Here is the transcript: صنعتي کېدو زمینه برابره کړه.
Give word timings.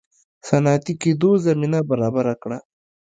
صنعتي 0.47 0.93
کېدو 1.01 1.31
زمینه 1.45 1.79
برابره 1.89 2.33
کړه. 2.41 2.57